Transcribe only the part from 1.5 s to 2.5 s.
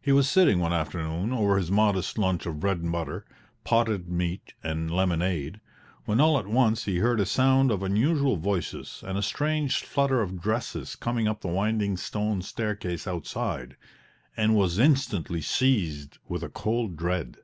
his modest lunch